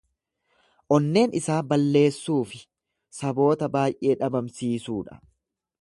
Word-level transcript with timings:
Onneen 0.97 1.35
isaa 1.39 1.57
balleessuu 1.73 2.39
fi 2.53 2.63
saboota 3.19 3.71
baay'ee 3.79 4.17
dhabamsiisuu 4.25 4.99
dha. 5.13 5.25